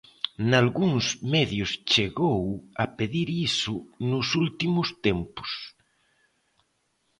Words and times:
Nalgúns 0.51 1.05
medios 1.33 1.71
chegou 1.91 2.41
a 2.83 2.85
pedirse 2.97 3.37
iso 3.49 3.75
nos 4.09 4.27
últimos 4.43 4.87
tempos. 5.05 5.51